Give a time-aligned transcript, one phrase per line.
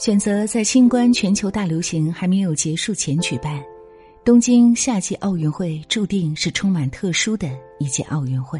[0.00, 3.62] 选择在新冠全球大流行还没有结束前举办，
[4.24, 8.58] 东京夏季奥运会注定是充满特殊的一届奥运会。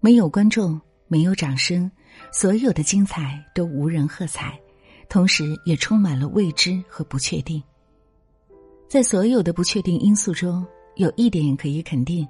[0.00, 1.88] 没有观众，没有掌声，
[2.32, 4.58] 所有的精彩都无人喝彩，
[5.08, 7.62] 同时也充满了未知和不确定。
[8.88, 10.66] 在所有的不确定因素中，
[10.96, 12.26] 有一点可以肯定，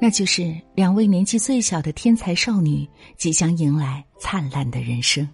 [0.00, 5.28] 那就是两位年纪最小的天才少女即将迎来灿烂的人生。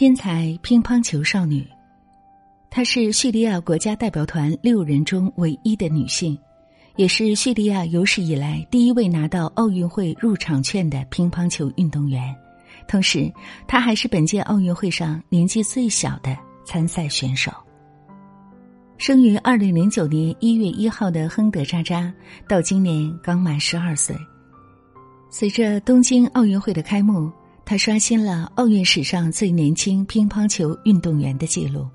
[0.00, 1.62] 天才乒乓球少女，
[2.70, 6.38] 她是叙利亚国家代表团六人中唯一的女性，
[6.96, 12.34] 也是叙利亚有史以来第一位拿到奥运会入场券的乒乓球运动员。
[12.88, 13.30] 同时，
[13.68, 17.52] 她还是本届奥运会上年纪最小的参赛选手。
[18.96, 22.10] 生于二零零九年一月一号的亨德扎扎，
[22.48, 24.16] 到今年刚满十二岁。
[25.28, 27.30] 随着东京奥运会的开幕。
[27.70, 31.86] 他刷新了奥运史上最年轻乒乓球运动员的记录。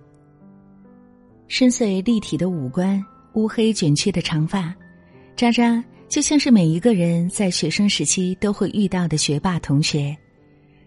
[1.50, 4.74] 深邃立体的五官，乌黑卷曲的长发，
[5.36, 10.16] 渣渣就像是每一个人在学生时期都会遇到的学霸同学。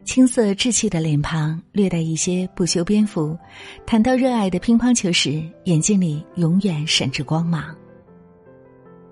[0.05, 3.37] 青涩稚气的脸庞，略带一些不修边幅。
[3.85, 7.77] 谈到热爱的乒乓球时，眼睛里永远闪着光芒。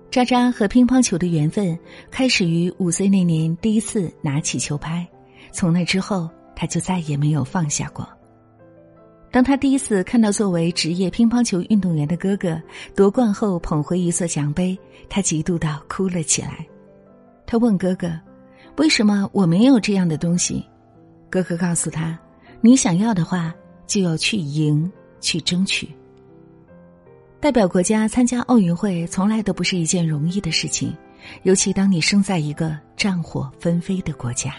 [0.09, 1.77] 渣渣和乒乓球的缘分
[2.09, 5.07] 开始于五岁那年第一次拿起球拍。
[5.51, 8.07] 从那之后，他就再也没有放下过。
[9.29, 12.59] 当他第一次看到作为职业乒乓球运动员的哥哥
[12.95, 14.77] 夺冠后捧回一座奖杯，
[15.09, 16.65] 他嫉妒到哭了起来。
[17.45, 18.19] 他问哥哥
[18.77, 20.65] ：“为什么我没有这样的东西？”
[21.29, 22.17] 哥哥告诉他
[22.61, 23.53] ：“你想要的话，
[23.85, 25.89] 就要去赢，去争取。”
[27.39, 30.95] 代表国家参加奥运会从来都不是一件容易的事情，
[31.43, 34.55] 尤其当你生在一个战火纷飞的国家。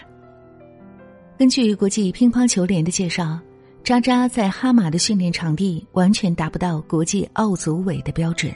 [1.39, 3.39] 根据国际乒乓球联的介绍，
[3.81, 8.53] 渣渣在哈马的训练场地完全达不到国际奥组委的标准。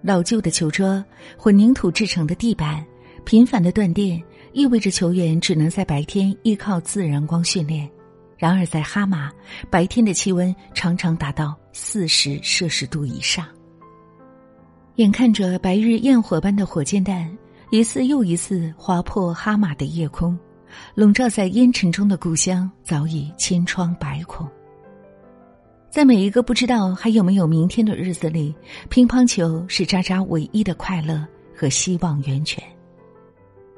[0.00, 1.04] 老旧的球桌、
[1.36, 2.86] 混凝土制成的地板、
[3.24, 4.22] 频繁的断电，
[4.52, 7.90] 意味着球员只能在白天依靠自然光训练。
[8.36, 9.32] 然而，在哈马，
[9.68, 13.44] 白天的气温常常达到四十摄氏度以上。
[14.94, 17.28] 眼看着白日焰火般的火箭弹
[17.70, 20.38] 一次又一次划破哈马的夜空。
[20.94, 24.46] 笼罩在烟尘中的故乡早已千疮百孔。
[25.90, 28.54] 在每一个不知道还有没有明天的日子里，
[28.90, 32.62] 乒乓球是渣渣唯一的快乐和希望源泉。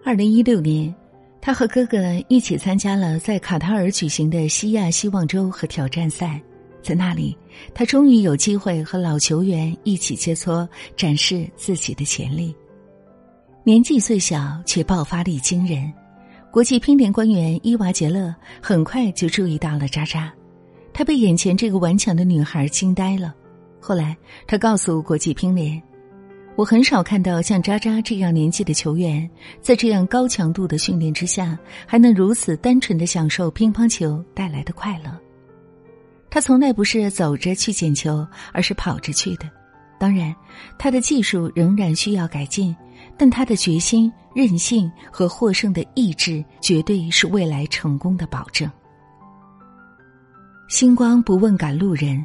[0.04, 0.92] 二零一六年，
[1.40, 6.42] 他和哥哥一起参加了在卡塔尔举行的西亚希望周和挑战赛，
[6.82, 7.36] 在那里，
[7.72, 12.54] 他终于有机会和老球员一起切磋，展示自己的潜力。
[13.62, 15.92] 年纪虽小，却爆发力惊人。
[16.50, 20.32] 国际乒联官员伊娃杰勒很快就注意到了渣渣，
[20.92, 23.32] 他被眼前这个顽强的女孩惊呆了。
[23.78, 24.16] 后来，
[24.48, 25.80] 他告诉国际乒联
[26.56, 29.30] ：“我很少看到像渣渣这样年纪的球员，
[29.62, 31.56] 在这样高强度的训练之下，
[31.86, 35.16] 还能如此单纯的享受乒乓球带来的快乐。
[36.30, 39.48] 他从来不是走着去捡球，而是跑着去的。
[40.00, 40.34] 当然，
[40.76, 42.74] 他的技术仍然需要改进。”
[43.20, 48.66] 但他的决心、韧性和获胜的意志，绝对是未来成功的保证。
[50.70, 52.24] 星光不问赶路人，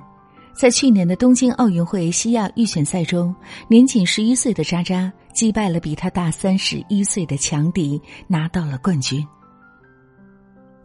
[0.53, 3.35] 在去年的东京奥运会西亚预选赛中，
[3.67, 9.21] 年仅十一岁的渣渣击败了比他大三十一岁的强敌，拿到了冠军。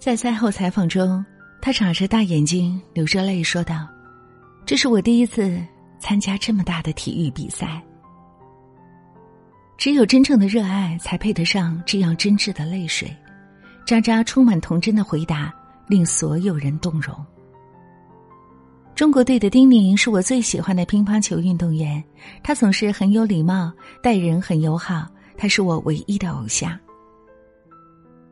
[0.01, 1.25] 在赛后采访中，
[1.63, 3.87] 他眨着大眼睛，流着泪说道
[4.67, 5.65] ：“这是我第一次
[6.01, 7.81] 参加这么大的体育比赛。”
[9.81, 13.11] 只有真正的热爱，才配得上这样真挚的泪水。
[13.87, 15.51] 渣渣充满童真的回答，
[15.89, 17.17] 令所有人动容。
[18.95, 22.05] 中国队的丁宁是我最喜欢的乒乓球运动员，
[22.43, 26.79] 他总是很有礼貌，待人很友好，他是我唯一的偶像。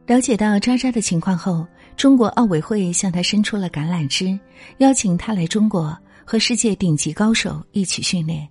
[0.07, 1.67] 了解到渣渣的情况后，
[1.97, 4.39] 中国奥委会向他伸出了橄榄枝，
[4.81, 5.97] 邀请他来中国
[6.27, 8.47] 和世界顶级高手一起训练。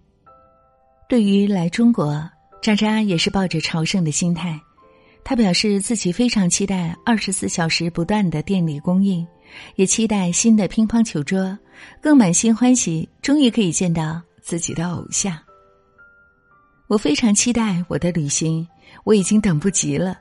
[1.08, 2.28] 对于来中国。
[2.62, 4.60] 渣渣也是抱着朝圣的心态，
[5.24, 9.26] 他表示自己非常期待二十四小时不断的电力供应，
[9.76, 11.58] 也期待新的乒乓球桌，
[12.02, 15.38] 更满心欢喜，终于可以见到自己的偶像。
[16.88, 18.68] 我非常期待我的旅行，
[19.04, 20.18] 我已经等不及了。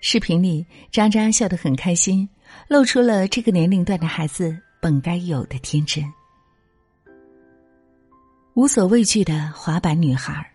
[0.00, 2.28] 视频里，渣渣笑得很开心，
[2.68, 6.04] 露出了这个年龄段的孩子本该有的天真，
[8.54, 10.49] 无所畏惧的滑板女孩。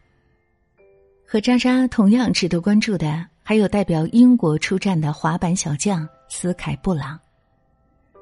[1.27, 7.19] 和渣渣同样值得关注的，还有代表英国出战的滑板小将斯凯布朗。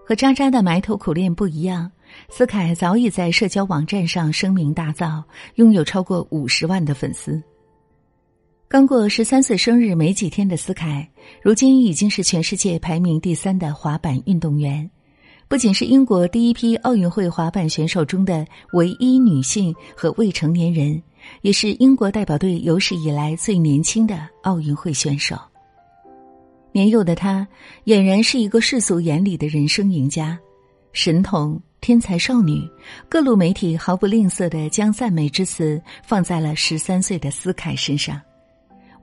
[0.05, 1.91] 和渣渣的埋头苦练不一样，
[2.29, 5.23] 斯凯早已在社交网站上声名大噪，
[5.55, 7.41] 拥有超过五十万的粉丝。
[8.67, 11.07] 刚过十三岁生日没几天的斯凯，
[11.41, 14.89] 如今已经是全世界排名第三的滑板运动员，
[15.47, 21.01] 不仅是英国第一批奥运会滑板选手中的唯一女性和未成年人，
[21.41, 25.37] 也是英国代表队有史以来最年轻的奥运会选手。
[26.71, 27.47] 年幼的他，
[27.85, 30.37] 俨然是一个世俗眼里的人生赢家，
[30.91, 32.67] 神童、天才少女，
[33.07, 38.19] 各路媒体毫不吝啬的将赞美之词放在了十三岁的斯凯身上，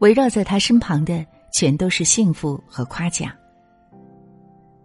[0.00, 3.30] 围绕在他身旁的全都是幸福和夸奖。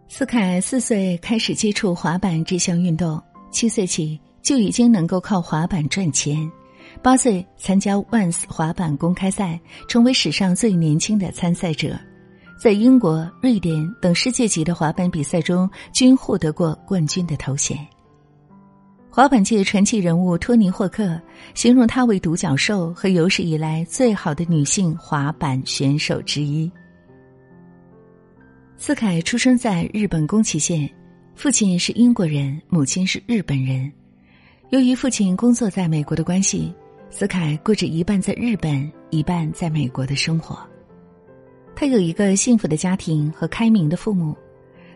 [0.08, 3.20] 斯凯四岁开始接触滑板这项运动，
[3.52, 6.50] 七岁起就已经能够靠滑板赚钱，
[7.01, 11.97] 八岁参加 Once 滑板公开赛，成为史上最年轻的参赛者。
[12.57, 17.77] 在英国、瑞典等世界级的滑板比赛中，均获得过冠军的头衔。
[19.09, 21.19] 滑板界传奇人物托尼·霍克
[21.53, 26.69] 形容她为“独角兽”和有史以来最好的女性滑板选手之一。
[28.77, 30.89] 斯凯出生在日本宫崎县，
[31.33, 33.91] 父亲是英国人，母亲是日本人。
[34.69, 36.74] 由于父亲工作在美国的关系，
[37.17, 40.59] 斯凯过着一半在日本、一半在美国的生活。
[41.73, 44.35] 他有一个幸福的家庭和开明的父母，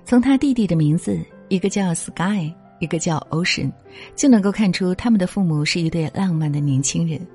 [0.04, 1.18] 从他弟弟的名字，
[1.48, 3.72] 一个叫 Sky，一个叫 Ocean，
[4.18, 7.26] 就能够看出他们的父母是一对浪漫的年轻人。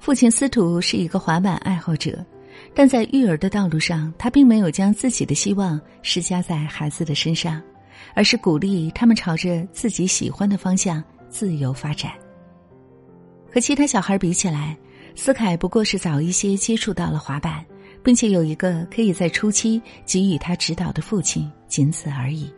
[0.00, 2.18] 父亲司徒是一个滑板爱好者，
[2.74, 7.62] 但在育儿的道路上，他并没有将自己的希望施加在孩子的身上，
[8.12, 12.10] 而是鼓励他们朝着自己喜欢的方向自由发展。
[13.54, 14.76] 和其他小孩比起来，
[15.14, 17.64] 斯凯不过是早一些接触到了滑板。
[18.02, 22.52] 并且有一个可以在初期给予他指导的父亲，仅此而已。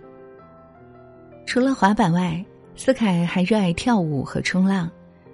[1.47, 2.45] 除了滑板外，
[2.75, 4.91] 斯凯还热爱跳舞和冲浪。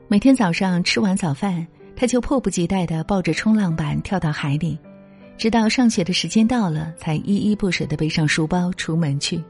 [0.09, 1.67] 每天早上吃完早饭，
[1.97, 4.79] 他就迫不及待的抱着冲浪板跳到海里，
[5.39, 9.43] 直到上学的时间到了，才依依不舍的背上书包出门去。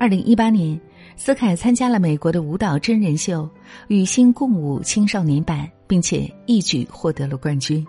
[0.00, 0.80] 二零一八年，
[1.16, 3.42] 斯凯参加了美国的舞蹈真人秀
[3.88, 7.84] 《与星共舞》青少年版，并且一举获得了冠军。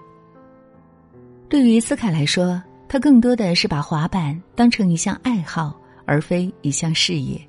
[1.47, 7.39] 对于斯凯来说，他更多的是把滑板当成一项爱好，而非一项事业。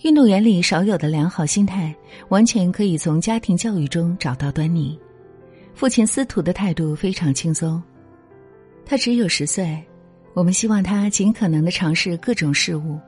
[0.00, 1.94] 运动员里少有的良好心态，
[2.30, 4.98] 完全可以从家庭教育中找到端倪。
[5.74, 7.82] 父亲司徒的态度非常轻松，
[8.86, 9.78] 他只有十岁，
[10.32, 12.98] 我们希望他尽可能的尝试各种事物。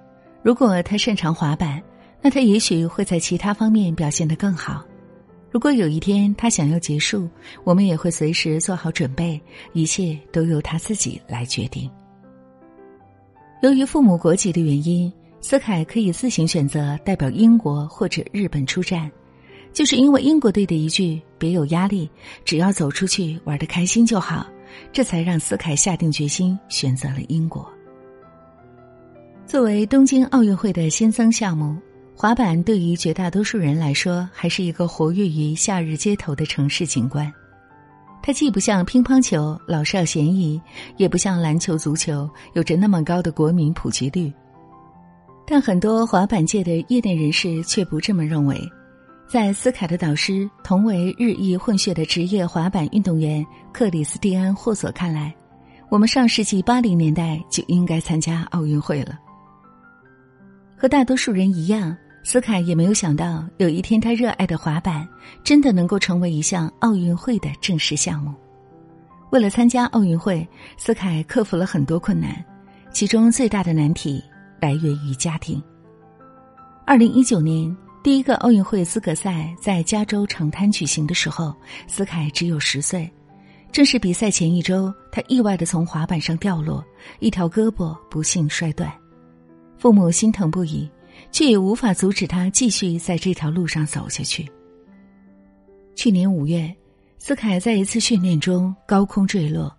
[0.42, 1.82] 如果他擅长滑板，
[2.20, 4.84] 那他也许会在其他方面表现得更好。
[5.50, 7.28] 如果有一天他想要结束，
[7.62, 9.40] 我们也会随时做好准备，
[9.72, 11.90] 一切都由他自己来决定。
[13.62, 19.10] 由于父母国籍的原因，斯凯可以自行选择代表英国或者日本出战，
[19.72, 22.10] 就是因为英国队的一句“别有压力，
[22.44, 24.46] 只要走出去玩的开心就好”，
[24.90, 27.70] 这才让斯凯下定决心选择了英国。
[29.52, 31.76] 作为东京奥运会的新增项目。
[32.16, 37.30] 滑板对于绝大多数人来说，还是一个活跃于夏日街头的城市景观。
[38.22, 40.58] 它既不像乒乓球老少咸宜，
[40.96, 44.32] 也不像篮球、足球有着那么高的国民普及率。
[45.46, 48.58] 但很多滑板界的业内人士却不这么认为。
[49.28, 55.34] 在斯凯的导师、同为日益混血的职业滑板运动员克里斯蒂安·霍索看来，
[55.90, 59.18] 我们上世纪八零年代就应该参加奥运会了。
[60.82, 61.96] 和大多数人一样。
[62.24, 65.08] 斯凯也没有想到，有一天他热爱的滑板
[65.44, 68.34] 真的能够成为一项奥运会的正式项目。
[69.30, 70.44] 为了参加奥运会，
[70.76, 72.44] 斯凯克服了很多困难，
[72.90, 74.20] 其中最大的难题
[74.60, 75.62] 来源于家庭。
[76.84, 81.54] 二零一九年，第一个奥运会资格赛在加州长滩举行的时候，
[81.86, 83.08] 斯凯只有十岁。
[83.70, 86.84] 正是比赛前一周，他意外的从滑板上掉落，
[87.20, 88.92] 一条胳膊不幸摔断，
[89.78, 90.90] 父母心疼不已。
[91.30, 94.50] 却也无法阻止他继续在这条路上走下去。
[95.94, 96.74] 去年五月，
[97.18, 99.74] 斯凯在一次训练中高空坠落，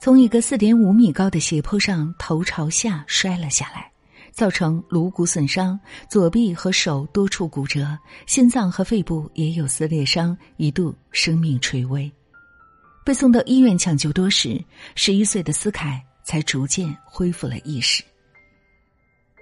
[0.00, 3.90] 从一个四点五米高的斜坡上头朝下摔了下来，
[4.32, 12.10] 造成颅骨损伤，左臂和手多处骨折，心脏和肺部也有撕裂伤，一度生命垂危。
[13.04, 14.60] 被送到医院抢救多时，
[14.96, 18.02] 十一岁的斯凯才逐渐恢复了意识。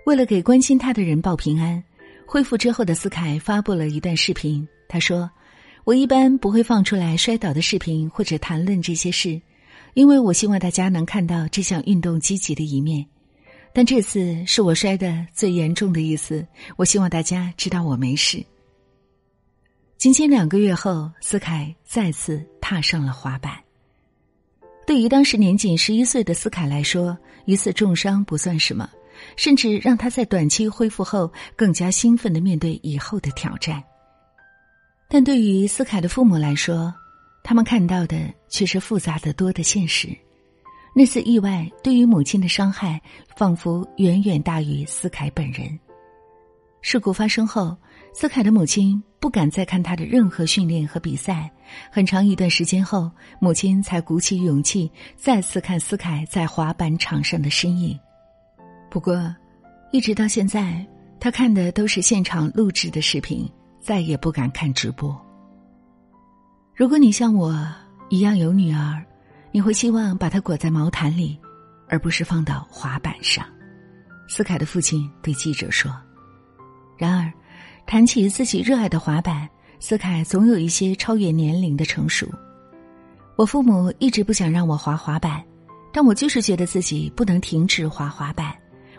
[0.05, 1.83] 为了给关心他的人报平安，
[2.27, 4.67] 恢复之后的斯凯发布了一段视频。
[4.87, 5.31] 他说
[5.85, 9.41] ：“我一般不会放出来摔倒的视频或者谈论这些事，
[9.95, 13.05] 因为我希望大家能看到这项运动积极的一面。
[13.73, 16.47] 但这次是我摔的最严重的一次。
[16.77, 18.45] 我希望大家知道我没事。
[19.97, 23.55] 仅仅两个月后，斯凯再次踏上了滑板。
[24.87, 28.89] 对于当时年仅十一岁的斯凯来说，一次重伤不算什么，
[29.37, 33.83] 甚至让他在短期恢复后更加兴奋的面对以后的挑战。
[35.09, 36.93] 但对于斯凯的父母来说，
[37.43, 38.17] 他们看到的
[38.49, 40.09] 却是复杂的多的现实。
[40.97, 43.01] 那次意外对于母亲的伤害，
[43.37, 45.79] 仿佛远远大于斯凯本人。
[46.81, 47.77] 事故发生后，
[48.13, 51.51] 斯凯的母亲不敢再看他的任何训练和比赛。
[51.91, 53.11] 很长一段时间后，
[53.41, 57.99] 母亲才鼓起勇气再次看斯凯在滑板场上的身影。
[58.95, 59.35] 不过，
[59.91, 60.87] 一直到现在，
[61.19, 63.45] 他看的都是现场录制的视频，
[63.81, 65.21] 再也不敢看直播。
[66.77, 67.69] 如果你像我
[68.09, 69.05] 一样有女儿，
[69.51, 71.37] 你会希望把她裹在毛毯里，
[71.89, 73.45] 而不是放到滑板上。
[74.29, 75.91] 斯凯的父亲对记者说。
[76.97, 77.33] 然而，
[77.87, 79.49] 谈起自己热爱的滑板，
[79.81, 82.29] 斯凯总有一些超越年龄的成熟。
[83.35, 85.45] 我父母一直不想让我滑滑板，
[85.93, 88.55] 但我就是觉得自己不能停止滑滑板。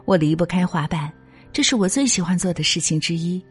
[0.05, 1.11] 我离不开滑板，
[1.51, 3.43] 这是我最喜欢做的事情之一。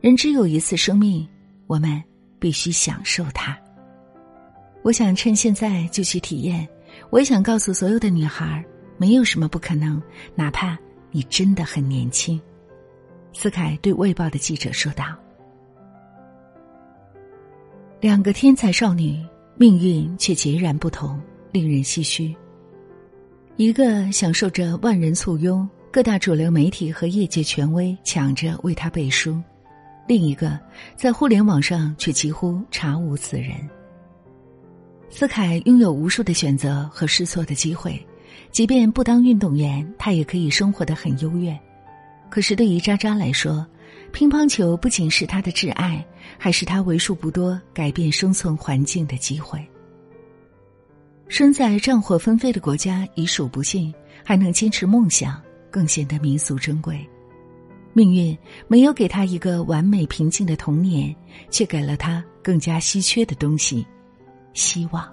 [0.00, 1.28] 人只有一次生命，
[1.66, 2.02] 我们
[2.38, 3.58] 必须享受它。
[4.82, 6.66] 我想趁现在就去体验。
[7.10, 8.64] 我也想告诉所有的女孩，
[8.98, 10.00] 没有什么不可能，
[10.36, 10.78] 哪怕
[11.10, 12.40] 你真的很年轻。
[13.32, 15.04] 斯凯对《卫报》的记者说道
[18.00, 19.20] ：“两个天才少女，
[19.56, 22.34] 命运却截然不同，令人唏嘘。
[23.56, 29.40] 一个享受着万人簇拥，各大主流媒体和业界权威抢着为他背书；
[30.08, 30.58] 另一个
[30.96, 33.52] 在互联网上却几乎查无此人。
[35.08, 38.04] 斯凯拥有无数的选择和试错的机会，
[38.50, 41.56] 即便不当运动员，他也可以生活的很优越。”
[42.28, 43.64] 可是，对于渣渣来说，
[44.10, 46.04] 乒乓球不仅是他的挚爱，
[46.36, 49.64] 还是他为数不多改变生存环境的机会。
[51.28, 53.92] 身在战火纷飞的国家，已属不幸，
[54.24, 55.40] 还能坚持梦想，
[55.70, 57.04] 更显得弥足珍贵。
[57.92, 61.14] 命运没有给他一个完美平静的童年，
[61.50, 63.86] 却给了他更加稀缺的东西——
[64.52, 65.08] 希望。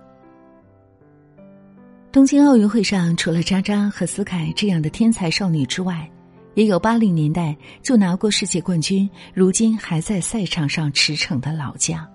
[2.12, 6.10] 东京奥运会上，除了渣渣和斯凯这样的天才少女之外，
[6.56, 12.06] 也有八零年代就拿过世界冠军，如今还在赛场上驰骋的老将。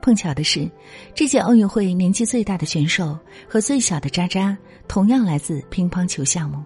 [0.00, 0.70] 碰巧的是，
[1.14, 6.62] 这届奥运会年纪最大的选手和最小的渣渣同样来自乒乓球项目。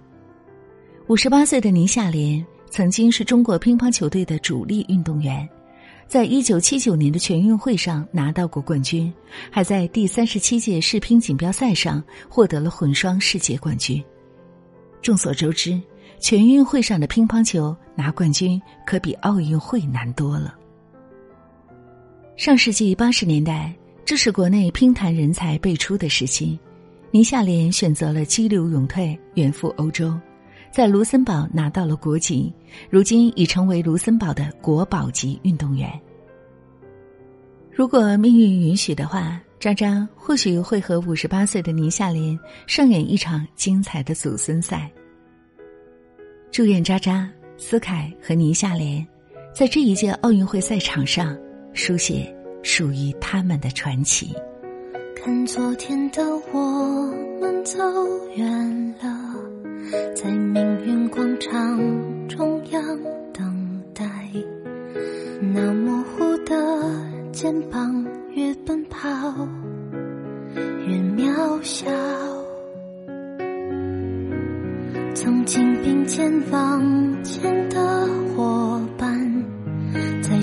[1.09, 5.49] 五十八岁的倪夏莲曾经是中国乒乓球队的主力运动员，
[6.07, 9.13] 在一九七九年的全运会上拿到过冠军，
[9.51, 14.03] 还在第三十七届世乒锦标赛上获得了混双世界冠军。
[15.01, 15.81] 众所周知。
[16.21, 20.55] 全运会上的乒乓球拿冠军可比奥运会难多了。
[22.35, 23.73] 上世纪八十年代，
[24.07, 26.59] 这是国内乒坛人才辈出的时期，
[27.11, 30.19] 倪夏莲选择了激流勇退，远赴欧洲，
[30.71, 32.51] 在卢森堡拿到了国籍，
[32.89, 35.89] 如今已成为卢森堡的国宝级运动员。
[37.71, 42.37] 如果命运允许的话，渣渣或许会和五十八岁的倪夏莲
[42.67, 44.91] 上演一场精彩的祖孙赛。
[46.51, 49.07] 祝愿渣渣、思凯和倪夏莲，
[49.55, 51.39] 在这一届奥运会赛场上
[51.75, 54.35] 书写属于他们的传奇。
[55.17, 56.61] 看昨天的我
[57.41, 57.79] 们走
[58.37, 59.35] 远了，
[60.15, 61.79] 在命运广场
[62.29, 62.99] 中央
[63.33, 64.05] 等待，
[65.41, 66.55] 那模糊的
[67.33, 69.09] 肩膀越奔跑
[70.87, 71.87] 越渺小。
[75.15, 77.79] 曾经并肩往前的
[78.35, 78.92] 伙伴，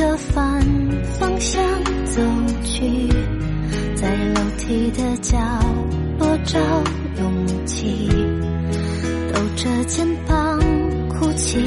[0.00, 0.62] 的反
[1.18, 1.62] 方向
[2.06, 2.22] 走
[2.64, 3.06] 去
[3.94, 5.38] 在楼梯的角
[6.18, 6.58] 落找
[7.18, 8.08] 勇气
[9.30, 10.58] 抖着肩膀
[11.10, 11.58] 哭泣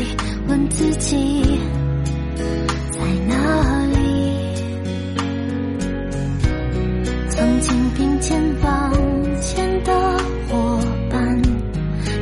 [0.48, 1.60] 问自己
[2.90, 4.56] 在哪里
[7.30, 8.94] 曾经并肩往
[9.44, 9.94] 前的
[10.50, 11.40] 伙伴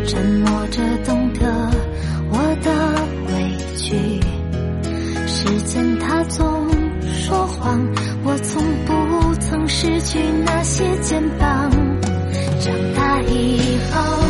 [0.05, 0.40] 沉默
[10.03, 11.71] 去那些肩膀
[12.59, 14.20] 长大以后